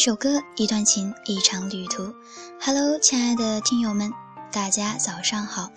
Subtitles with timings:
[0.00, 2.14] 一首歌，一段情，一场旅途。
[2.58, 4.10] Hello，亲爱的听友们，
[4.50, 5.70] 大家早上好。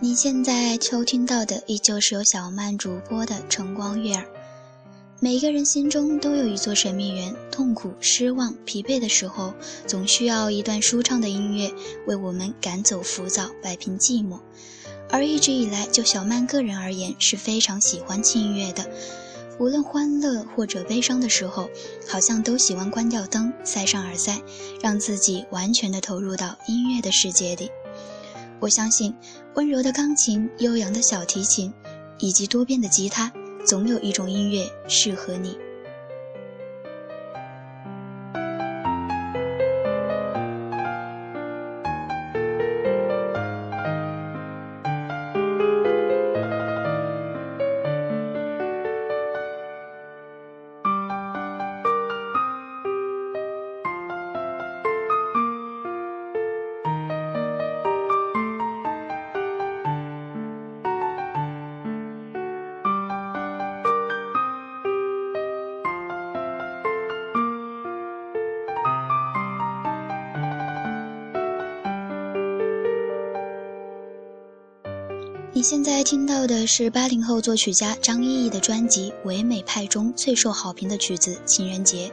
[0.00, 4.26] 你现在收听到的依旧是由小曼主播的晨光悦耳。
[5.18, 9.54] 每个人心中都有一座神秘园，痛苦、失望、疲惫的时候，
[9.86, 11.72] 总需要一段舒畅的音乐
[12.06, 14.40] 为我们赶走浮躁，摆平寂寞。
[15.08, 18.90] 而一直以来，就小曼个人而言，是非常喜欢轻音乐的。
[19.58, 21.68] 无论欢乐或者悲伤的时候，
[22.06, 24.40] 好像都喜欢关掉灯，塞上耳塞，
[24.80, 27.70] 让自己完全的投入到音乐的世界里。
[28.60, 29.14] 我相信，
[29.54, 31.72] 温柔的钢琴、悠扬的小提琴，
[32.18, 33.32] 以及多变的吉他，
[33.64, 35.56] 总有一种音乐适合你。
[75.58, 82.08] 你现在听到的是八零后作曲家张依依的专辑《唯美派》中最受好评的曲子《情人节》，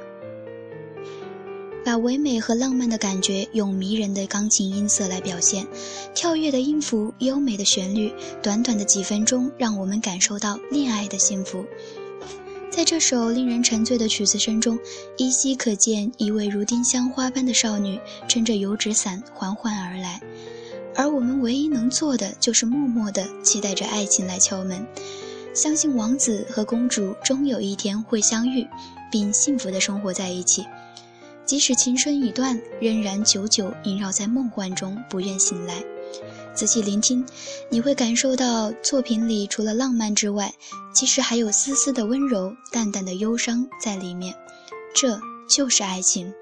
[1.86, 5.68] 把唯美和浪漫的感觉用迷人的钢琴音色来表现，
[6.16, 11.64] 跳跃的音符、优美的旋律，短短的几分钟让我们感受到恋爱的幸福。
[12.72, 14.80] 在这首令人沉醉的曲子声中，
[15.18, 20.20] 依稀可见一位如丁香花般的少女撑着油纸伞缓缓而来。
[20.96, 24.86] 而我们唯一能做的，就是默默地期待着爱情来敲门，
[25.54, 28.66] 相信王子和公主终有一天会相遇，
[29.12, 30.66] 并幸福的生活在一起。
[31.46, 35.84] 即使青春已断，仍然久久萦绕在梦幻中，不愿醒来。
[36.56, 37.26] 仔细聆听，
[37.70, 40.54] 你会感受到作品里除了浪漫之外，
[40.94, 44.34] 其实还有丝丝的温柔、淡淡的忧伤在里面。
[44.96, 46.28] 这就是爱情。《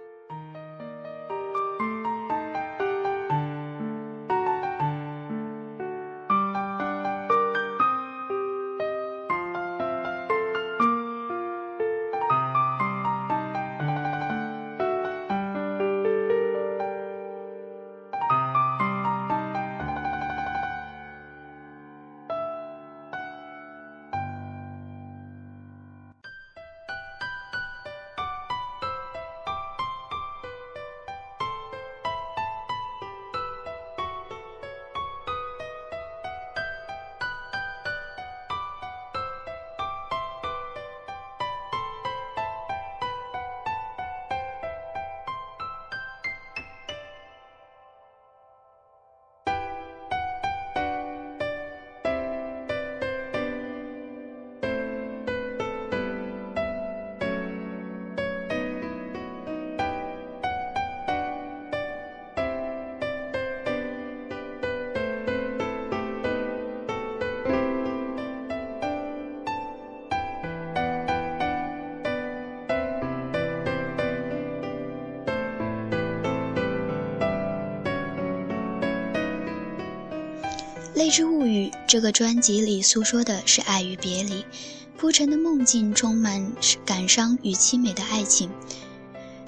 [80.94, 84.46] 泪之物语》这个专辑里诉说的是爱与别离，
[84.96, 86.54] 铺陈的梦境充满
[86.86, 88.48] 感伤与凄美的爱情，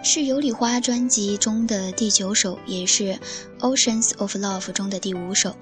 [0.03, 3.03] 是《尤里花》专辑中的第九首，也是
[3.59, 5.55] 《Oceans of Love》中的第五首。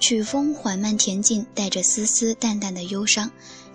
[0.00, 3.30] 曲风缓慢恬静，带着丝丝淡淡的忧伤。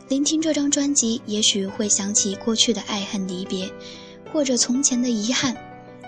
[0.10, 3.72] 聆听这张专辑，也许会想起过去的爱恨离别，
[4.32, 5.56] 或者从前的遗憾。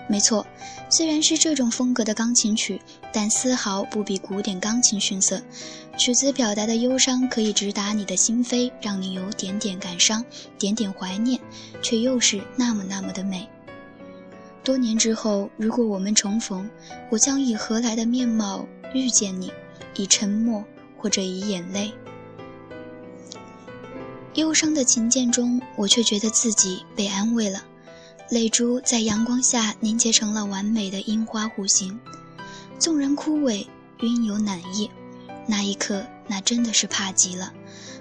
[0.08, 0.46] 没错，
[0.88, 2.80] 虽然是这种风格的钢琴曲，
[3.12, 5.42] 但丝毫不比古典钢琴逊色。
[5.98, 10.24] 曲子表达的忧伤可以直达你的心扉，让你有点点感伤，
[10.58, 11.40] 点点怀念，
[11.82, 13.48] 却又是那么那么的美。
[14.62, 16.68] 多年之后，如果我们重逢，
[17.10, 19.52] 我将以何来的面貌遇见你？
[19.96, 20.62] 以沉默，
[20.98, 21.92] 或者以眼泪？
[24.34, 27.64] 忧伤的琴键中，我却觉得自己被安慰了。
[28.28, 31.98] 泪珠在阳光下凝结成了完美的樱花弧形，
[32.78, 33.66] 纵然枯萎，
[34.00, 34.90] 晕有难意。
[35.46, 37.52] 那一刻，那真的是怕极了，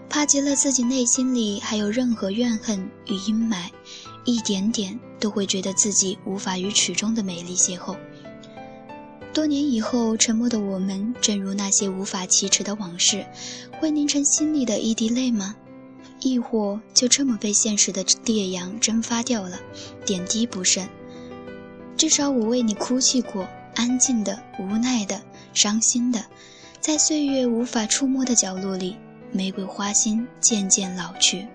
[0.09, 3.69] 怕极了自己内心里还有任何怨恨与阴霾，
[4.23, 7.95] 一点点都会觉得自己无法与曲中的美丽邂逅。
[9.31, 13.23] 多年以后，沉默的我们，正如那些无法启齿的往事，
[13.79, 15.55] 会凝成心里的一滴泪吗？
[16.25, 19.59] 亦或就这么被现实的烈阳蒸发掉了，
[20.07, 20.89] 点滴不剩，
[21.95, 25.21] 至少我为你哭泣过，安静的、无奈的、
[25.53, 26.25] 伤心的，
[26.79, 28.97] 在岁月无法触摸的角落里，
[29.31, 31.45] 玫瑰花心渐渐老去。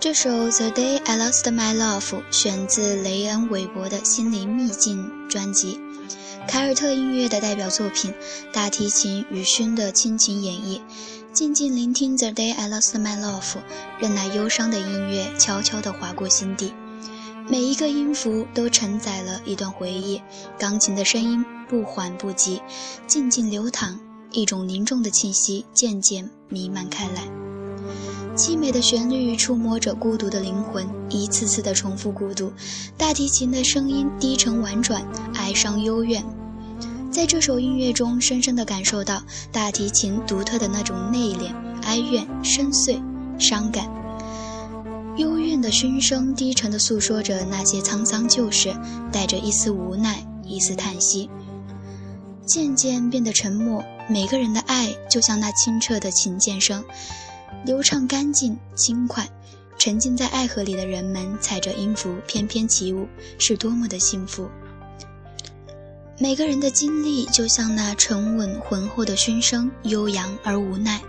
[0.00, 2.00] 这首《The Day I Lost My Love》
[2.30, 5.78] 选自雷恩·韦伯的《心灵秘境》专辑，
[6.48, 8.14] 凯尔特音乐的代表作品，
[8.50, 10.80] 大提琴与勋的亲情演绎。
[11.34, 13.42] 静静聆听《The Day I Lost My Love》，
[13.98, 16.72] 任那忧伤的音乐悄悄地划过心底，
[17.46, 20.22] 每一个音符都承载了一段回忆。
[20.58, 22.62] 钢琴的声音不缓不急，
[23.06, 24.00] 静静流淌，
[24.30, 27.49] 一种凝重的气息渐渐弥漫开来。
[28.40, 32.50] 凄美的旋律触摸着孤独的灵魂，一次次的重复孤独。
[32.96, 36.24] 大提琴的声音低沉婉转，哀伤幽怨。
[37.12, 39.22] 在这首音乐中，深深地感受到
[39.52, 41.52] 大提琴独特的那种内敛、
[41.82, 43.02] 哀怨、深邃、
[43.38, 43.86] 伤感。
[45.18, 48.74] 幽怨的熏声，低沉地诉说着那些沧桑旧事，
[49.12, 51.28] 带着一丝无奈，一丝叹息。
[52.46, 53.84] 渐渐变得沉默。
[54.08, 56.82] 每个人的爱，就像那清澈的琴键声。
[57.64, 59.28] 流畅、干净、轻快，
[59.78, 63.06] 沉浸在爱河里的人们踩着音符翩翩起舞，
[63.38, 64.48] 是多么的幸福。
[66.18, 71.00] 每个人的经历就像那沉稳浑厚的熏声，悠扬而无奈。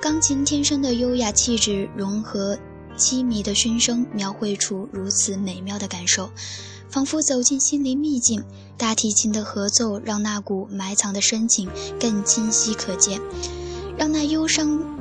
[0.00, 2.58] 钢琴天生的优雅气质融合
[2.96, 6.30] 凄迷的熏声，描绘出如此美妙的感受，
[6.88, 8.44] 仿佛走进心灵秘境。
[8.76, 11.70] 大提琴的合奏让那股埋藏的深情
[12.00, 13.20] 更清晰可见，
[13.98, 14.93] 让那忧伤。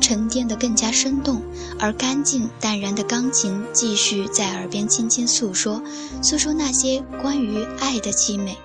[0.00, 1.42] 沉淀得更加生动，
[1.78, 5.82] 而干净淡然的钢琴继续在耳边轻轻诉说，
[6.22, 8.56] 诉说那些关于爱的凄美。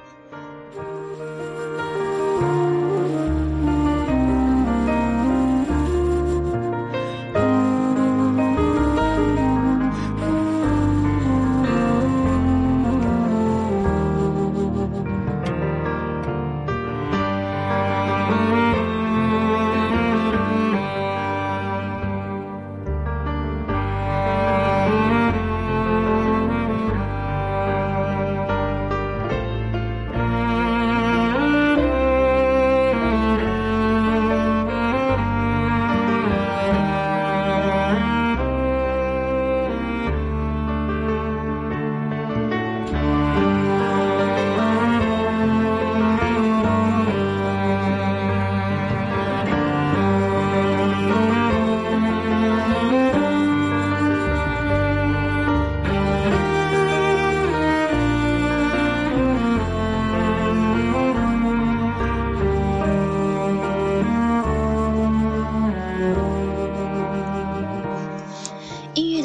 [42.93, 43.22] Bye.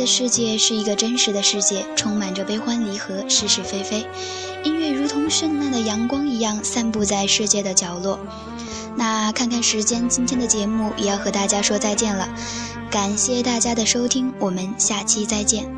[0.09, 4.05] 世界是一个真实的世界，充满着悲欢离合、是是非非。
[4.65, 8.19] 音乐如同绚烂的阳光一样，散布在世界的角落。
[8.97, 12.29] 那看看时间，今天的节目也要和大家说再见了。
[12.91, 15.78] 感谢大家的收听，我们下期再见。